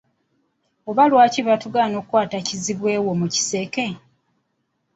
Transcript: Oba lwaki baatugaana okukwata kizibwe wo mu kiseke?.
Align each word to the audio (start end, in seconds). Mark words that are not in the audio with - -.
Oba 0.89 1.03
lwaki 1.11 1.39
baatugaana 1.47 1.95
okukwata 2.01 2.37
kizibwe 2.47 2.91
wo 3.05 3.13
mu 3.19 3.27
kiseke?. 3.33 3.85